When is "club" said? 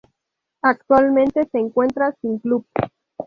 2.39-2.65